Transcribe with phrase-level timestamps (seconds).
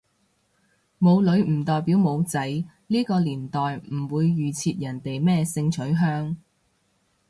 [0.97, 2.43] 冇女唔代表冇仔，
[2.87, 3.59] 呢個年代
[3.91, 6.35] 唔會預設人哋咩性取向